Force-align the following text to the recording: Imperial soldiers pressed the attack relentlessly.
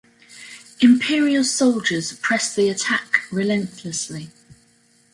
Imperial 0.79 1.43
soldiers 1.43 2.11
pressed 2.13 2.55
the 2.55 2.69
attack 2.69 3.21
relentlessly. 3.31 4.31